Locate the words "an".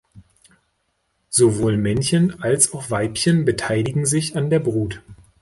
4.35-4.49